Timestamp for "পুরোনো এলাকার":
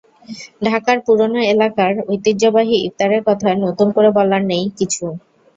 1.05-1.93